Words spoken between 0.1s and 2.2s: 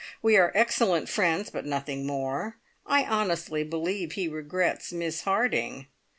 We are excellent friends, but nothing